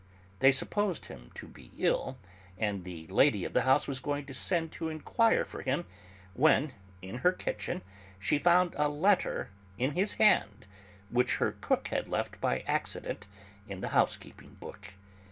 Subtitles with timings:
[0.39, 2.17] They supposed him to be ill,
[2.57, 5.85] and the lady of the house was going to send to inquire for him
[6.33, 7.83] when, in her kitchen,
[8.17, 10.65] she found a letter in his hand,
[11.11, 13.27] which her cook had left by accident
[13.67, 14.95] in the housekeeping book.